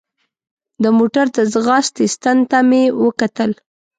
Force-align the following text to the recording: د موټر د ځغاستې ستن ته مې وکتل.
د 0.83 0.85
موټر 0.97 1.25
د 1.35 1.37
ځغاستې 1.53 2.03
ستن 2.15 2.37
ته 2.49 2.59
مې 2.69 2.83
وکتل. 3.03 3.51